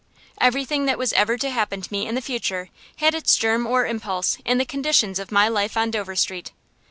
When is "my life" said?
5.31-5.77